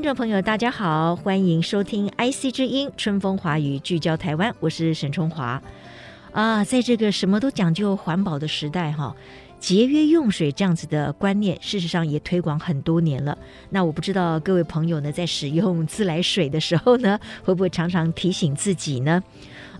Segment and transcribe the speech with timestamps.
[0.00, 5.62] 听众朋友，大家好，欢迎收听 IC 之音《春风华语》，聚焦台湾，我是沈春华。
[6.32, 9.14] 啊，在这个什么都讲究环保的时代，哈，
[9.58, 13.36] 节约用水这样子的观念，事实上也推广很多年了。
[13.68, 19.22] 那我不知道各位朋友呢，在使用自来水的时候呢，会不会常常提醒自己呢？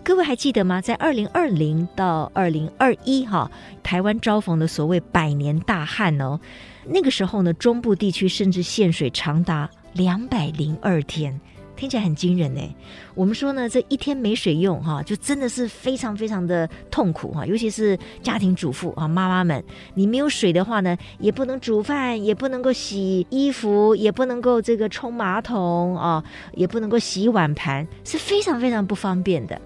[0.03, 0.79] 各位还记得吗？
[0.79, 3.49] 在二零二零到二零二一，哈，
[3.81, 6.39] 台湾遭逢的所谓百年大旱哦，
[6.85, 9.67] 那个时候呢，中部地区甚至限水长达。
[9.93, 11.41] 两百零二天，
[11.75, 12.61] 听起来很惊人呢。
[13.15, 17.45] 我们说呢，这一天没水用哈，就真的是非常非常的痛苦哈。
[17.45, 19.63] 尤其是家庭主妇啊，妈妈们，
[19.95, 29.59] 你没有水的话呢，也不能煮饭，也不能够洗衣服，也不能够这个冲马桶啊，也不能够洗碗盘，是非常非常不方便的。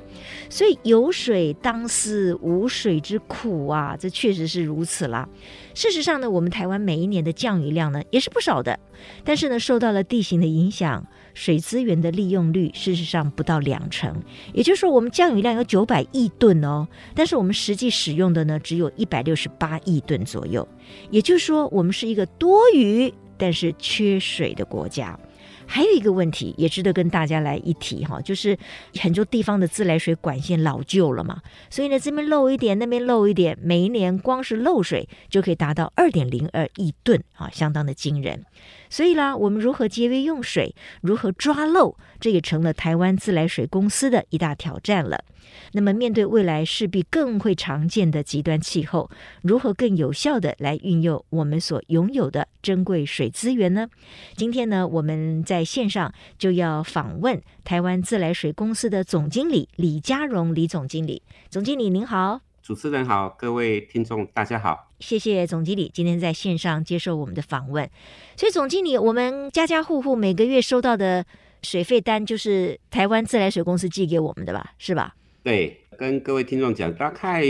[0.50, 5.28] 所以有水当思无水之苦啊，这确实是如此啦。
[5.74, 8.80] 事实上呢，我们台湾每一年的降雨量呢也是不少的，
[9.24, 11.06] 但是呢，受到了地形的影响，
[11.36, 14.12] 水资源的利用率事实上不到两成。
[14.54, 20.68] 也就是说，我们降雨量有九百亿吨哦，但是我们实际使用的呢只有一百六十八亿吨左右。
[21.12, 25.20] 也就是说，我们是一个多雨但是缺水的国家。
[25.68, 28.58] 还有一个问题也值得跟大家来一提哈，就是
[29.00, 38.46] 很多地方的自来水管线老旧了嘛，所以呢，这边漏一点，那边漏一点，每一年光是漏水就可以达到二点零二亿吨啊，相当的惊人。
[38.90, 45.24] 所以啦，我们如何节约用水，如何抓漏，这也成了台湾自来水公司的一大挑战了。
[45.72, 49.10] 那么，面对未来势必更会常见的极端气候，
[49.42, 53.88] 如何更有效地来运用我们所拥有的珍贵水资源呢？
[54.36, 61.22] 今天呢，我们在线上就要访问台湾自来水公司的总经理李家荣李总经理。
[61.50, 62.42] 总经理您好。
[62.62, 67.88] 主持人好，各位听众大家好，谢谢总经理今天在线上接受我们的访问。
[68.36, 71.24] 所以总经理，我们家家户户每个月收到的
[71.62, 74.74] 水费单就是台湾自来水公司寄给我们的吧？
[74.80, 75.16] 是吧？
[75.44, 77.44] 对，跟各位听众讲，大概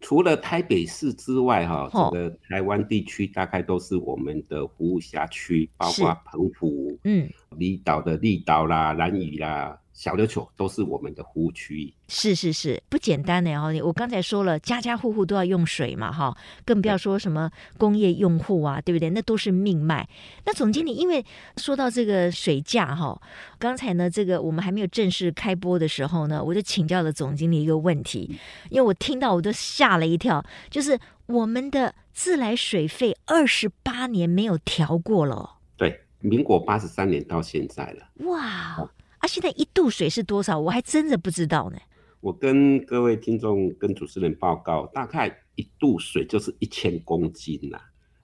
[0.00, 9.78] 除了台北市之外，哈，这个台湾地区大概都是我们的服务辖区，包括澎湖，嗯，离岛的绿岛啦、兰屿啦。
[9.96, 13.72] 小琉球都是我们的服务区域，是是是，不简单的哦。
[13.82, 16.36] 我刚才说了，家家户户都要用水嘛，哈，
[16.66, 19.08] 更不要说什么工业用户啊，对不对？
[19.08, 20.06] 那都是命脉。
[20.44, 21.24] 那总经理，因为
[21.56, 23.18] 说到这个水价哈，
[23.58, 38.90] 刚才呢，这个我们还没有正式开播的时候呢，我就请教了总经理一个问题，因为我听到我都吓了一跳，就是我们的自来水费二十八年没有调过了，对，民国八十三年到现在了，哇。
[39.26, 40.56] 啊，现在一度水是多少？
[40.56, 41.78] 我还真的不知道呢。
[42.20, 47.60] 我跟各位听众、跟主持人报告，大概一度水就是一千公斤。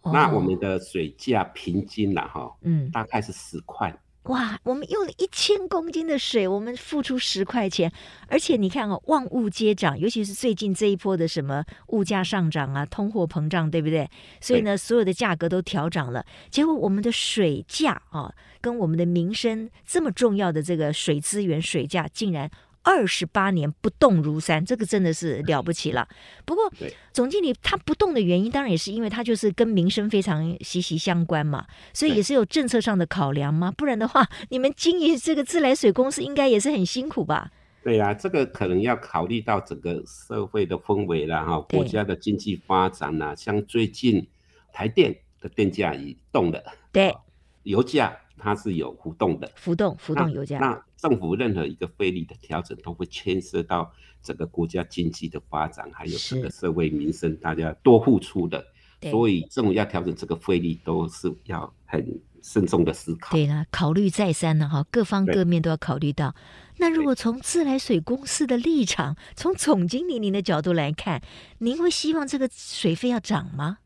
[0.05, 3.93] 那我们的水价平均了，哈，嗯，大概是十块。
[4.25, 7.93] 哇，我们用了一千公斤的水，我们付出十块钱，
[8.28, 14.09] 而且你看哦，万物皆涨，尤其是最近这一波的什么物价上涨啊，通货膨胀，对不对？
[14.41, 22.50] 所以呢，所有的价格都调涨了，结果我们的水价啊，跟我们的民生这么重要的这个水资源水价，竟然。
[22.82, 26.09] 二十八年不动如山，这个真的是了不起了。
[26.44, 26.70] 不过，
[27.12, 33.71] 总经理他不动的原因，当然也是因为他就是跟民生非常息息相关嘛，所以也是有政策上的考量嘛。
[33.71, 37.50] 不然的话， 你们经营这个自来水公司应该也是很辛苦吧？
[37.84, 44.27] 对、啊，这个可能要考虑到整个社会的氛围了哈，国家的经济发展呐，像最近
[44.72, 46.62] 台电的电价已动了，
[46.92, 47.15] 对，
[47.62, 48.16] 油价。
[48.42, 50.59] 它是有浮动的，浮动浮动油价。
[50.59, 53.89] 那政府任何一个费率的调整，都会牵涉到
[54.21, 58.65] 整个国家经济的发展，还有整个社会民生，大家多付出的。
[59.10, 63.30] 所以政府要调整这个费率，都是要很慎重的思考。
[63.36, 66.34] 对了，考虑再三了哈，各方各面都要考虑到。
[66.78, 71.22] 那如果从自来水公司的立场，从总经理您的角度来看，
[71.59, 73.78] 您会希望这个水费要涨吗？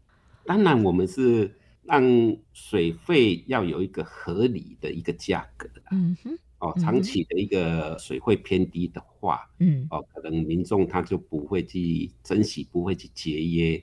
[0.47, 1.55] 当然，我们是。
[1.87, 2.03] 让
[2.53, 13.83] 水费要有一个合理的一个价格，嗯哼，哦，长期的一个水位偏低的话，嗯，哦，可能民众他就不会去珍惜，不会去节约。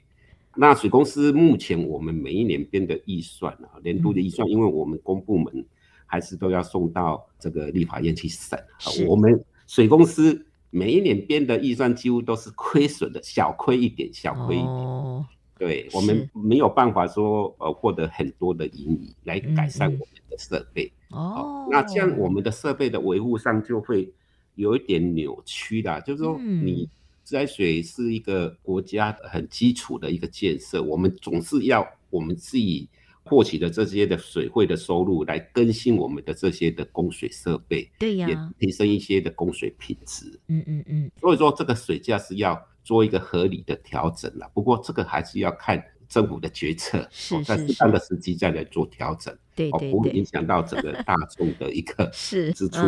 [0.56, 5.66] 那水公司目前我们每一年编的预算啊，年度的预算，因为我们公部门
[6.06, 8.60] 还是都要送到这个立法院去审，
[9.08, 14.70] 我们水公司每一年编的预算几乎都是亏损的，小亏一点，小亏一点。
[14.70, 15.26] 哦
[15.66, 20.92] 对，我们没有办法说呃获得很多的盈余来改善我们的设备。
[21.10, 24.12] 哦，那这样我们的设备的维护上就会
[24.56, 26.02] 有一点扭曲啦。
[26.02, 26.90] 就是说，你
[27.24, 32.90] 自来水是一个国家很基础的一个建设，我们总是要我们自己
[33.24, 40.40] 获取的这些的水费的收入来更新我们的这些的供水设备，对呀，也提升一些的供水品质。
[40.48, 42.62] 嗯嗯嗯，所以说这个水价是要。
[42.86, 52.82] 做一个合理的调整了，不过这个还是要看政府的决策，是在适当的时机再来做调整，对对，不会影响到整个大众的一个 是支出。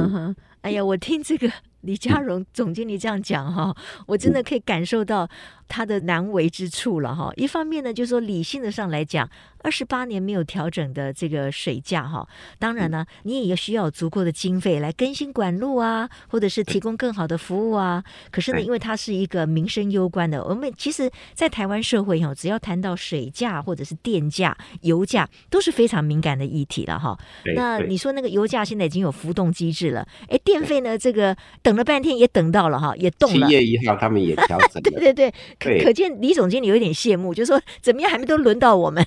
[0.59, 1.49] 哎呀，我听这个
[1.79, 3.73] 李家荣 总经理这样讲哈，
[4.05, 5.29] 我真的可以感受到
[5.69, 7.31] 他的难为之处了哈。
[7.37, 9.29] 一方面呢，就是说理性的上来讲，
[9.65, 12.27] 二十八年没有调整的这个水价哈，
[12.59, 18.03] 当然呢，你也需要足够的经费来更新管路啊，或者是提供更好的服务啊。
[18.29, 27.17] 可是呢，因为它是一个民生攸关的，我们其实，在台湾社会哈，只要谈到水价或者是电价、油价，都是非常敏感的议题了哈。
[27.55, 30.95] 那你说那个油价现在已经有浮动机制了，哎，电费呢？
[30.95, 33.47] 这个等了半天也等到了哈，也动了。
[33.47, 34.99] 七月一号他们也调整 了。
[35.01, 39.03] 对对对，可可见李总经理有一点羡慕，就是说怎么样还没都轮到我们。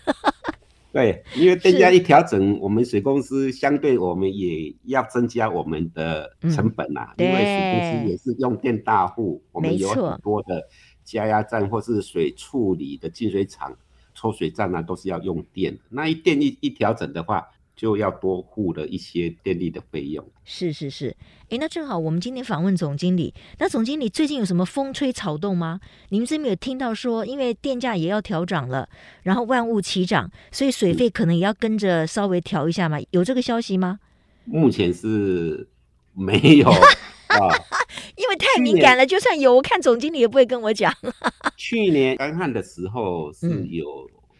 [0.91, 7.27] 对，因为电价一调整，我们水公司相对我们也要增加我们的成本呐、啊嗯。
[7.27, 10.67] 因为水公司也是用电大户，我们有很多的
[11.05, 13.77] 加压站或是水处理的净水厂、
[14.15, 15.79] 抽水站啊，都是要用电。
[15.91, 17.47] 那一电一一调整的话，
[17.79, 20.29] 就要多付了一些电力的费用。
[20.45, 21.17] 是是是，
[21.49, 23.33] 哎，那正好我们今天访问总经理。
[23.61, 25.79] 那总经理最近有什么风吹草动吗？
[26.09, 28.89] 你们这边有听到说，因为电价也要调涨了，
[29.23, 32.99] 然后万物齐涨，所以水费可能也要跟着稍微调一下嘛？
[33.11, 34.01] 有这个消息吗？
[34.45, 35.69] 目前是
[36.15, 36.69] 没有
[37.31, 37.39] 啊，
[38.17, 39.07] 因为太敏感了。
[39.07, 40.93] 就算有，我看总经理也不会跟我讲。
[41.57, 43.87] 去年干旱的时候是有。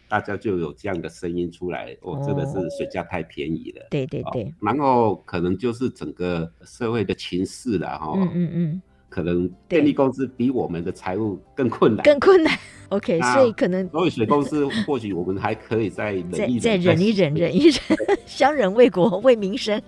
[0.09, 3.85] 嗯大家就有这样的声音出来，哦，真的是水价太便宜了。
[3.91, 8.13] 对对对，然后可能就是整个社会的情势了哈。
[8.17, 12.57] 嗯嗯嗯，可能电力公司比我们的财务更困难，更困难。
[12.89, 17.79] OK，所以可能所以水公司或许我们还可以再忍一忍，再忍一忍，忍一忍，
[18.25, 19.79] 相忍为国，为民生。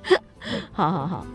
[0.71, 1.25] 好 好好。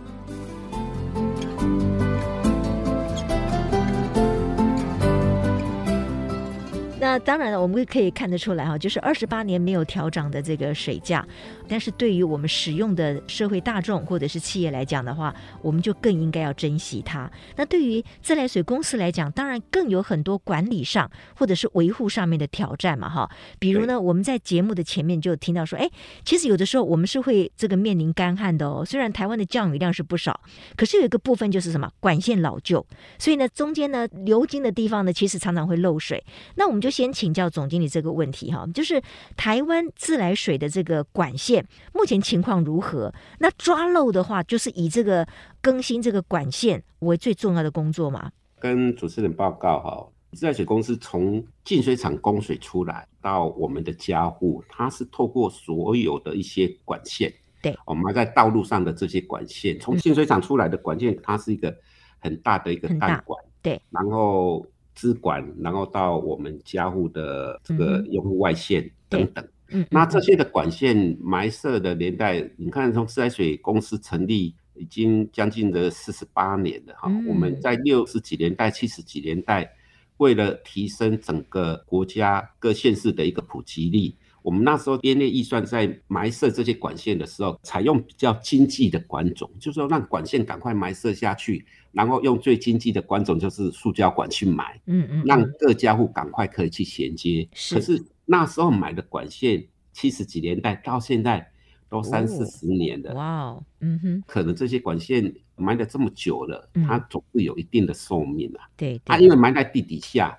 [7.16, 11.26] 那当然了，我们可以看得出来哈，就是二十八年没有调涨的这个水价，
[11.66, 17.30] 但是对于我们使用的社会大众或者是企业来讲的话，我们就更应该要珍惜它。
[17.56, 23.30] 那对于自来水公司来讲，当然更有很多管理上或者是维护上面的挑战嘛哈。
[23.58, 25.88] 比如呢，我们在节目的前面就听到说，哎，
[26.22, 28.84] 其实有的时候我们是会这个面临干旱的哦。
[28.84, 30.38] 虽然台湾的降雨量是不少，
[30.76, 32.86] 可是有一个部分就是什么管线老旧，
[33.18, 36.22] 所以呢中间呢流经的地方呢其实常常会漏水。
[36.56, 39.02] 那我们就先请教总经理这个问题哈，就是
[39.36, 43.12] 台湾自来水的这个管线目前情况如何？
[43.38, 45.26] 那抓漏的话，就是以这个
[45.60, 48.30] 更新这个管线为最重要的工作吗？
[48.58, 57.32] 跟主持人报告哈，自来水公司从净水厂供水出来到我们的家户，它是透过所有的一些管线，
[57.62, 61.76] 对，我们在道路上的这些管线，从净水厂出来的管线，它是一个
[62.18, 64.66] 很大的一个弹管，对，然后。
[64.96, 79.70] 支管，然后到我们家户的这个用户外线等等，嗯，那这些的管线埋设的年代，你看从自来水公司成立已经将近的四十八年了哈，我们在六十几年代、七十几年代，
[80.16, 84.12] 为了提升整个国家各县市的一个普及率。
[84.46, 97.48] 我们那时候编列预算在埋设这些管线的时候，采用比较经济的管种，就是说让管线赶快埋设下去，然后用最经济的管种，就是塑胶管去埋，嗯嗯，让各家户赶快可以去衔接。
[97.72, 101.44] 可是那时候买的管线，七十几年代到现在
[101.88, 108.70] 都三四十年了，哇哦，嗯哼，可能这些管线埋了这么久了，它总是有一定的寿命啊。
[108.76, 110.38] 对，它因为埋在地底下。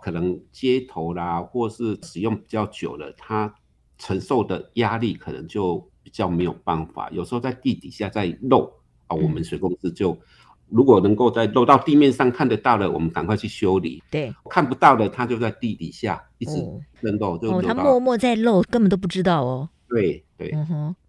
[0.00, 3.54] 可能接头啦，或是使用比较久了，它
[3.98, 7.10] 承受的压力可能就比较没有办法。
[7.10, 8.72] 有时候在地底下在漏
[9.06, 10.16] 啊，我们水公司就
[10.68, 14.02] 如果能够在漏到地面上看得到的，我们赶快去修理。
[14.10, 16.52] 对，看不到的，它就在地底下一直
[17.00, 17.60] 渗漏，就。
[17.62, 19.68] 它默默在漏，根本都不知道哦。
[19.88, 20.52] 对对。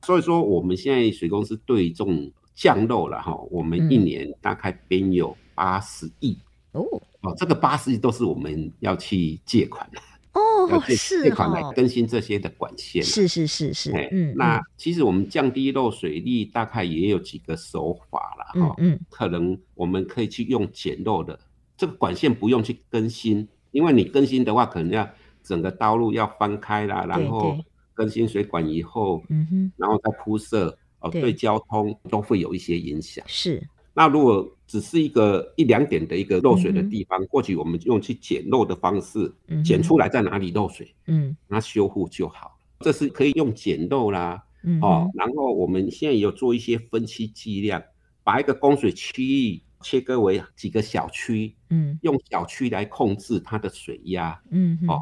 [0.02, 6.38] 所以说，我们现在水公司对这种降漏了哈，我们一年大概编有八十亿
[6.72, 6.86] 哦
[7.22, 10.00] 哦，这个八十亿都是我们要去借款的
[10.34, 21.40] 哦，是借款来更新这些的管线，是是是是，嗯，那其实我们降低漏水率大概也有几个手法了哈，嗯，可能我们可以去用减漏的，
[21.76, 25.10] 这个管线不用去更新，因为你更新的话，可能要
[25.44, 27.58] 整个道路要翻开啦，然后
[27.94, 30.78] 更新水管以后，嗯哼，然后再铺设。
[31.02, 33.24] 哦，对交通都会有一些影响。
[33.26, 33.66] 是，
[34.00, 39.30] 那如果只是一个一两点的一个漏水的地方，或许我们用去捡漏的方式，
[39.62, 42.58] 减出来在哪里漏水，嗯，那修复就好。
[42.80, 44.42] 这是可以用捡漏啦，
[44.82, 47.84] 哦，然后我们现在有做一些分析计量，
[48.24, 55.02] 把一个供水区域切割为几个小区，嗯，用小区来控制它的水压，嗯，哦，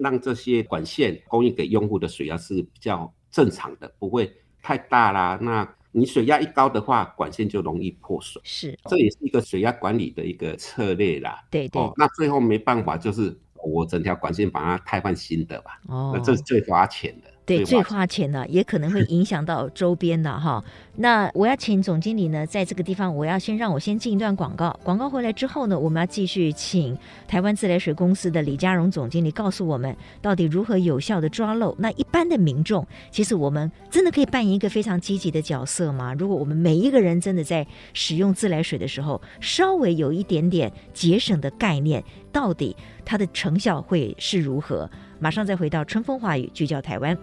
[0.00, 4.34] 让这些管线供应给用户的水压是比较正常的，不会。
[4.64, 8.42] 太大啦，那你水压一高的话，管线就容易破损。
[8.44, 11.44] 是，这也是一个水压管理的一个策略啦。
[11.50, 11.80] 对对。
[11.80, 15.80] 哦，那最后没办法，就是我整条管线把它汰换新的吧。
[15.88, 17.31] 哦，那这是最花钱的。
[17.44, 20.62] 对，最花钱的，也可能会影响到周边的 哈。
[20.96, 24.78] 那我要请总经理呢，在这个地方，我要先让我先进一段广告。
[24.84, 26.96] 广告回来之后呢，我们要继续请
[27.26, 31.74] 台湾自来水公司的李家荣总经理告诉我们，到底如何有效的抓漏。
[31.78, 36.14] 那一般的民众，其实我们真的可以扮演一个非常积极的角色吗？
[36.14, 44.88] 如果我们每一个人真的在使用自来水的时候，稍微有一点点节省的概念，到底它的成效会是如何？
[45.22, 47.16] 马上再回到春风化雨，聚焦台湾。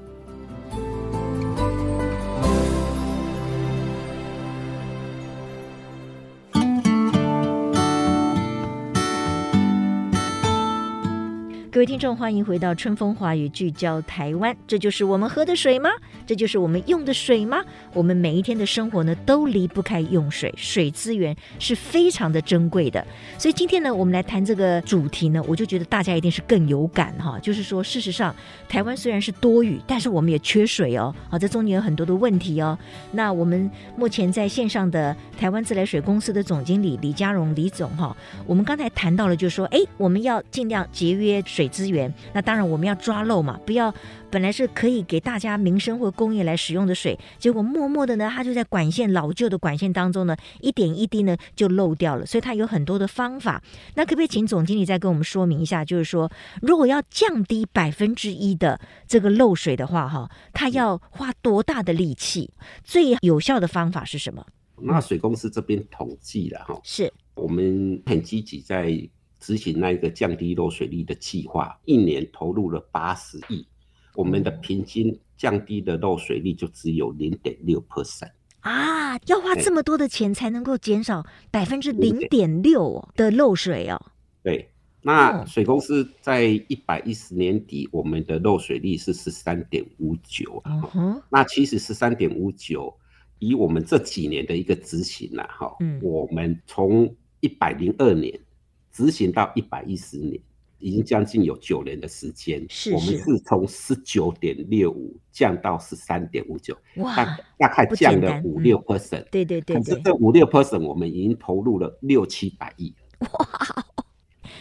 [11.72, 14.58] 各位听众，欢迎回到春风华语，聚焦台湾。
[14.66, 15.92] 这就是我们喝的水吗？
[16.26, 17.64] 这就是我们用的水吗？
[17.94, 23.06] 我们每一天的生活呢，都离不开用水，水资源是非常的珍贵的。
[23.38, 27.38] 所以今天呢，我们来谈这个主题呢，我就觉得大家一定是更有感哈。
[27.38, 28.36] 就是说，事实上，
[28.68, 31.14] 台湾虽然是多雨，但是我们也缺水哦。
[31.30, 32.76] 好，这中间有很多的问题哦。
[33.12, 41.70] 那我们目前在线上的台湾自来水公司的总经理李家荣李总哈，我们刚才谈到了，就是说，哎，我们要尽量节约水。
[41.70, 43.94] 资源，那当然我们要抓漏嘛，不要
[44.32, 52.26] 本来是可以给大家民生或工业来使用的水，结果默默的呢，它就在管线老旧的管线当中呢，一点一滴呢就漏掉了。
[52.26, 53.62] 所以它有很多的方法。
[53.94, 56.30] 那可不可以请总经理再跟我们说明一下，就是说
[56.62, 62.52] 如果要降低百分之一的这个漏水的话，哈，它要花多大的力气？
[62.84, 64.44] 最有效的方法是什么？
[64.82, 69.08] 那水公司这边统计了哈，是我们很积极在。
[69.40, 73.66] 执行那一个降低漏水率的计划，一年投入了八十亿，
[74.14, 79.18] 我们的平均降低的漏水率就只有零点六 percent 啊！
[79.28, 84.00] 要花这么多的钱才能够减少百分之零点六的漏水哦。
[84.44, 84.70] 对，
[85.02, 90.82] 那水公司在一百一十年底，我们的漏水率是十三点五九啊。
[90.82, 91.22] Uh-huh.
[91.30, 92.94] 那其实十三点五九，
[93.40, 98.38] 以我们这几年的一个执行了哈，嗯，我们从一百零二年。
[98.92, 100.40] 执行到一百一十年，
[100.80, 102.66] 已经将近有九年的时间。
[102.70, 109.24] 是，是，我们是从十九点六五降到十三点五九，大大概降了五六 percent。
[109.30, 112.94] 对对对，对，可是这五六 percent，我们已经投入了六七百亿。
[113.20, 113.30] 哇！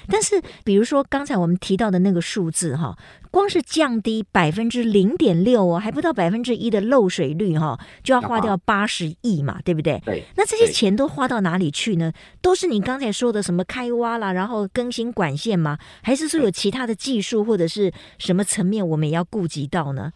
[0.08, 2.96] 但是，比如说刚才我们提到的那个数字哈，
[3.30, 10.00] 光是降低百分之零点六哦，还不到百分之一的漏水率哈，就要花掉八十亿嘛，对不对？
[10.04, 10.24] 对。
[10.36, 12.12] 那这些钱都花到哪里去呢？
[12.40, 15.78] 都是你刚才说的什么开挖啦，然后更新管线吗？
[16.02, 20.12] 还是说有其他的技术或者是什么层面，我们也要顾及到呢？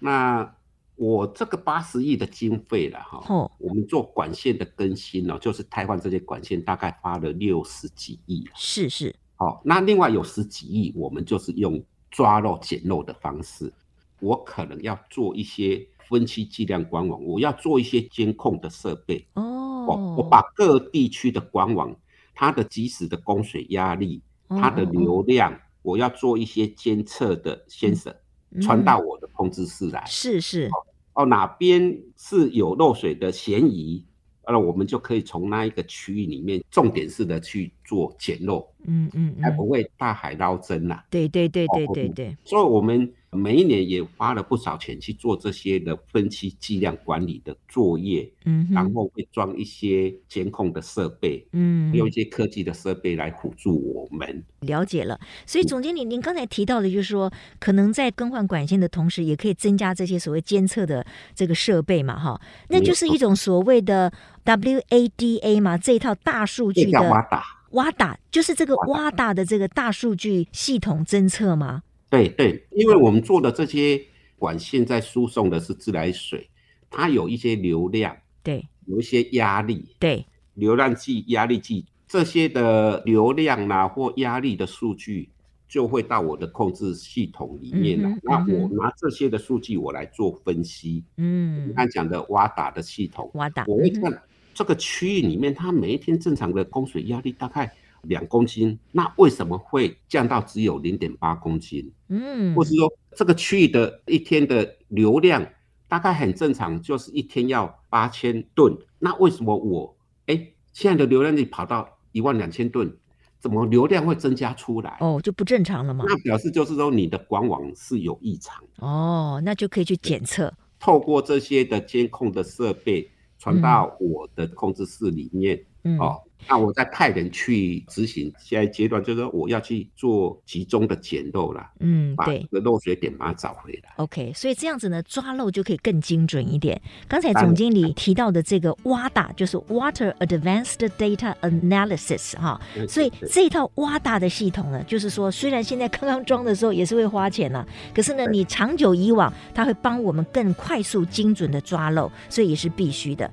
[0.00, 0.54] 那
[0.96, 8.44] 我这个八十亿的经费了哈，哦，我们做管线的更新呢，就是台湾这些管线，大概花了六十几亿。
[8.54, 9.14] 是是。
[9.36, 13.72] 好，那另外有十几亿，我们就是用抓漏捡漏的方式。
[14.20, 19.26] 我可能要做一些分区计量管网，我要做一些监控的设备。
[19.34, 21.94] 哦，我我把各地区的管网，
[22.34, 28.14] 它的即时的供水压力，它的流量，哦、我要做一些监测的 sensor，
[28.62, 30.02] 传到我的控制室来。
[30.06, 30.70] 是是。
[31.12, 34.02] 哦，哪边是有漏水的嫌疑？
[34.46, 41.02] 那我们就可以从那一个区域里面重点式的去做捡漏，嗯嗯，才不会大海捞针呐。
[41.10, 42.36] 对对对对对对。
[42.44, 54.42] 所以我们每一年也花了不少钱去做这些的分期计量管理的作业，嗯，然后会装一些监控的设备，嗯，用一些科技的设备来辅助我们。
[54.60, 64.12] 了解了，所以总经理，您刚才提到的，就是说，可能在更换管线的同时，也可以增加这些所谓监测的这个设备嘛，哈，那就是一种所谓的
[64.44, 67.26] WADA 嘛，这一套大数据的。
[67.72, 71.82] 挖打就是这个挖打的这个大数据系统侦测吗？
[72.08, 74.00] 对对，因为我们做的这些
[74.38, 76.48] 管现在输送的是自来水，
[76.90, 85.28] 它有一些流量，对，有一些压力，对，流量计、压力计这些的流量啊或压力的数据
[85.68, 88.08] 就会到我的控制系统里面了。
[88.08, 91.02] 嗯、那我拿这些的数据我来做分析。
[91.16, 94.12] 嗯，你刚讲的挖打的系统，挖打，我会看。
[94.12, 94.20] 嗯
[94.56, 97.70] 这个区域里面，它每一天正常的供水压力大概
[98.02, 101.92] 两公斤，那为什么会降到只有零点八公斤？
[102.08, 105.46] 嗯，或是说这个区域的一天的流量
[105.88, 112.96] 大概很正常，就是一天要八千吨，那为什么我哎现在的流量你跑到一万两千吨，
[113.38, 114.96] 怎么流量会增加出来？
[115.00, 116.04] 哦，就不正常了嘛？
[116.08, 118.62] 那表示就是说你的管网是有异常。
[118.78, 123.10] 哦，那就可以去检测，透过这些的监控的设备。
[123.38, 126.22] 传到我的控制室里面，嗯，哦。
[126.48, 133.92] 那我再派人去执行，现在阶段就是说我要去做集中的捡漏了，嗯，对，把这个漏水点把它找回来。
[133.96, 136.80] OK，所以这样子呢，抓漏就可以更精准一点。
[137.08, 153.30] 刚才总经理提到的这个 WADA 就是 Water Advanced Data Analysis 哈，所以这一套 WADA 的系统呢，就是说虽然现在刚刚装的时候也是会花钱了，可是呢，你长久以往，它会帮我们更快速、精准的抓漏，所以也是必须的。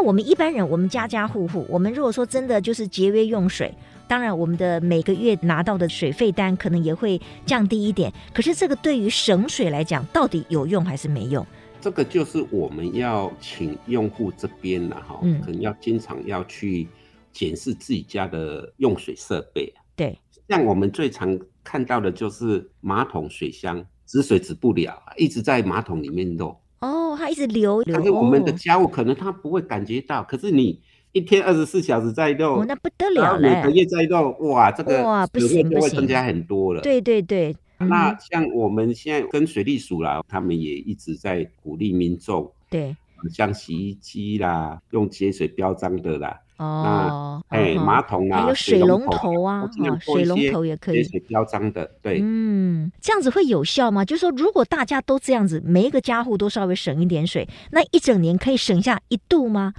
[0.00, 3.74] 我们一般人，我们家家户户，我们如果说真的就是节约用水，
[4.06, 8.12] 当然我们的每个月拿到的水费单可能也会降低一点。
[8.32, 11.44] 可是这个对于省水来讲，到底有用还是没用？
[11.80, 16.86] 这个就是我们要请用户这边了哈，嗯，可能要经常要去
[17.32, 19.74] 检视自己家的用水设备。
[19.96, 20.16] 对，
[20.48, 26.56] 像我们最常看到的就是马桶水箱止水止不了，一直在马桶里面漏。
[26.82, 27.96] 哦，它一直流流。
[27.96, 30.78] 可是我们的家务可能他不会感觉到，哦、可是你
[31.12, 33.48] 一天二十四小时在动，哦，那不得了嘞。
[33.48, 36.80] 每个月在动，哇，这个哇不行不行，增加很多了。
[36.82, 37.56] 对对对。
[37.78, 42.96] 那像我们现在跟水利署啦，他们也一直在鼓励民众，对，
[43.30, 46.38] 像洗衣机啦，用节水标章的啦。
[46.58, 49.68] 哦，哎，马桶啊，还有水龙头啊，
[50.00, 54.04] 水龙头也可以节水标章的，对，嗯，这样子会有效吗？
[54.04, 59.74] 就是说，如果大家都这样子，每一个家户都稍微省一点水，那一整年可以省下一度吗？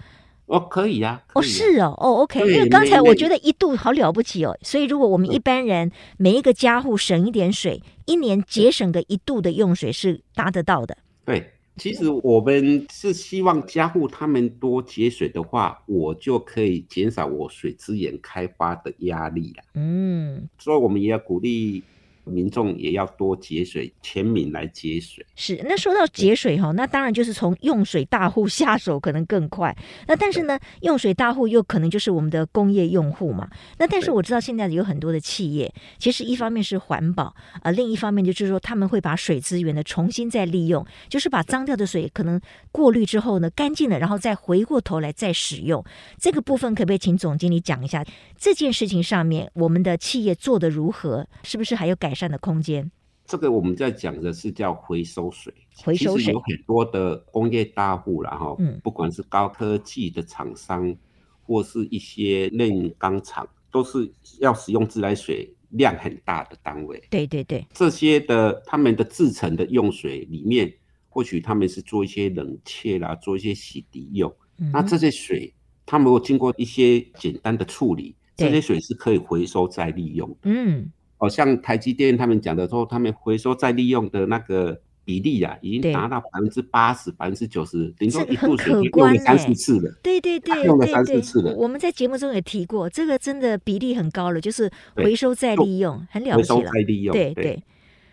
[0.47, 11.52] 哦，可以呀，哦，是哦，哦，OK，因为刚才我觉得一度好了不起哦，所以如果我们一般人每一个家户省一点水，一年节省个一度的用水是达得到的，对。
[11.75, 19.63] 其实我们是希望家户他们多节水的话，我就可以减少我水资源开发的压力了。
[19.73, 21.83] 嗯，所以我们也要鼓励。
[22.25, 25.25] 民众也要多节水，全民来节水。
[25.35, 29.75] 是，那说到节水哈，那当然就是从用水大户下手可能更快。
[30.07, 33.49] 那但是呢，用水大户又可能就是我们的工业用户嘛。
[33.77, 42.39] 那但是我知道现在有很多的企业，其实一方面是环保啊，呃，另一方面就是说他们会把水资源呢重新再利用，就是把脏掉的水可能
[42.71, 45.83] 过滤之后呢干净了，然后再回过头来再使用。
[46.17, 48.05] 这个部分可不可以请总经理讲一下
[48.37, 51.27] 这件事情上面我们的企业做的如何？
[51.43, 52.12] 是不是还有改？
[52.13, 52.91] 改善的空间，
[53.25, 55.51] 这个我们在讲的是叫回收水。
[55.77, 60.95] 回收水有很多的工业大户，然后不管是高科技的厂商，
[61.41, 67.03] 或是一些炼钢厂，都是要使用自来水量很大的单位。
[67.09, 70.71] 对对对，这些的他们的制成的用水里面，
[71.09, 74.31] 或许他们是做一些冷却啦，做一些洗涤用。
[74.59, 75.51] 嗯、那这些水，
[75.83, 80.37] 他们会经过一些简单的处理，这些水是可以回收再利用。
[80.43, 80.91] 嗯。
[81.23, 89.89] 好像台积电他们讲的说，他们回收再利用的那个比例啊，已经达到百分之八十、百分之九十，等于说一度水用了三四次了。
[90.03, 91.55] 对对对，用了三四次了。
[91.55, 96.55] 我们在节目中也提过，这个真的比例很高了，就是回收再利用，很了不起了。
[96.57, 97.63] 回收再利用，对对。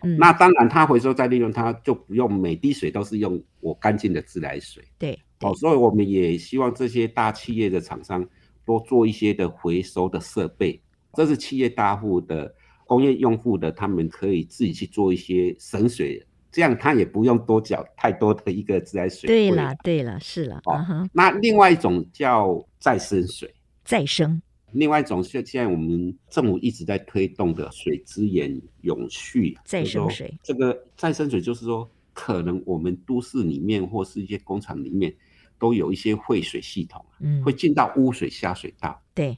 [0.03, 4.81] 嗯，那当然，它回收再利用，它就不用每滴水都是用我干净的自来水。
[4.97, 5.19] 对。
[5.41, 8.25] 哦，所以我们也希望这些大企业的厂商
[8.65, 10.79] 多做一些的回收的设备，
[11.13, 12.55] 这是企业大户的。
[12.91, 19.27] 工业用户的，他们可以自己去做一些省水，这样他也不用多缴太多的一个自来水。
[19.27, 20.59] 对了，对了，是了。
[20.65, 23.49] 哦，那另外一种叫再生水，
[23.85, 24.41] 再生，
[24.73, 30.37] 另外一种是现在我们政府一直在推动的水资源永续再生水。
[30.43, 35.15] 这个再生水就是说，可能我们都市里面或是一些工厂里面
[35.57, 39.01] 都有一些废水系统，嗯，会进到污水下水道。
[39.13, 39.37] 对，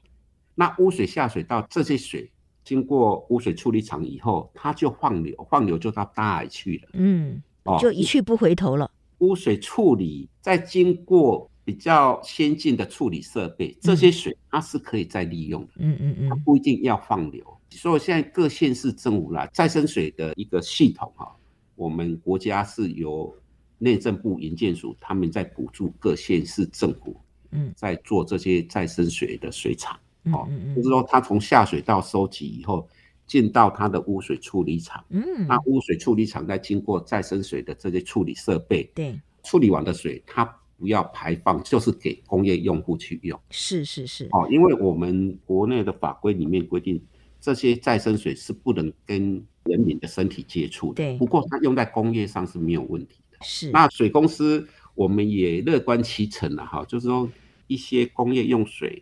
[0.55, 2.31] 那污水下水道这些水
[2.63, 6.89] 经过污水处理厂以后，它就放流，放流就到大海去了。
[6.93, 8.89] 嗯，哦，就一去不回头了。
[9.19, 11.49] 污水处理再经过。
[11.65, 15.69] 比较先进的处理设备，这些水它是可以再利用的。
[15.77, 17.41] 嗯嗯嗯，它不一定要放流。
[17.69, 21.33] 所以现在各县市政府啦，再生水的一个系统哈，
[21.75, 23.33] 我们国家是由
[23.77, 27.15] 内政部营建署他们在补助各县市政府，
[27.51, 29.97] 嗯，在做这些再生水的水厂。
[30.31, 32.87] 哦，就是说它从下水道收集以后，
[33.27, 35.03] 进到它的污水处理厂。
[35.09, 40.57] 嗯，那污水处理厂再经过再生水的这些处理设备，对，处理完的水它。
[40.75, 43.39] 不要排放，就是给工业用户去用。
[43.51, 47.01] 是是是，哦，因为我们国内的法规里面规定，
[47.39, 50.95] 这些再生水是不能跟人民的身体接触的。
[50.95, 51.17] 对。
[51.17, 53.37] 不过它用在工业上是没有问题的。
[53.43, 53.71] 是。
[53.71, 57.29] 那水公司我们也乐观其成了哈，就是说
[57.67, 59.01] 一些工业用水，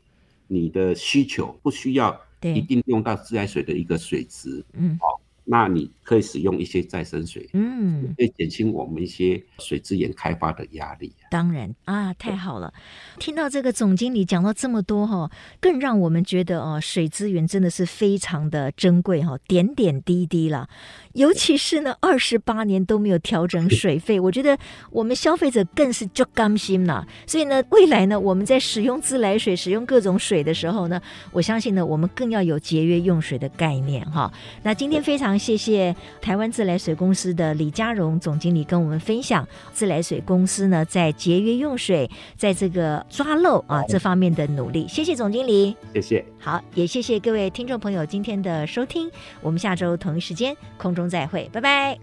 [0.52, 4.64] 你的需求不需要一定用到自来水的一个水质。
[4.74, 4.98] 嗯。
[5.00, 5.21] 好。
[5.44, 11.12] 那你可以使用一些再生水，嗯，可以减轻我们一些水资源开发的压力。
[11.30, 12.74] 当然啊，太好了！
[13.20, 20.70] 听到这个总经理讲到这么多哈，更让我们觉得哦，水资源真的是非常的珍贵哈，点点滴滴了。
[21.14, 24.58] 尤其是呢，二十八年都没有调整水费， 我觉得
[24.90, 27.08] 我们消费者更是就甘心了。
[27.26, 31.02] 所以呢，未来呢，我们在使用自来水、使用各种水的时候呢，
[31.32, 34.32] 我相信呢，我们更要有节约用水的概念哈。
[34.64, 44.86] 那今天非常谢谢台湾自来水公司的李家荣总经理跟我们分享自来水公司呢在节约用水，在这个抓漏啊这方面的努力。
[44.90, 46.26] 谢谢总经理，谢谢。
[46.38, 49.10] 好，也谢谢各位听众朋友今天的收听。
[49.42, 51.98] 我们下周同一时间空中再会，拜拜。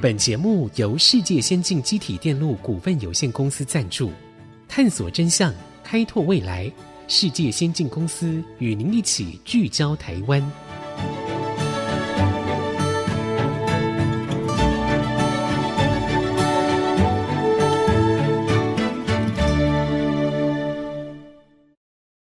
[0.00, 4.10] 本节目由世界先进机体电路股份有限公司赞助，
[4.66, 5.52] 探索真相，
[5.84, 6.72] 开拓未来。
[7.08, 10.42] 世界先进公司与您一起聚焦台湾。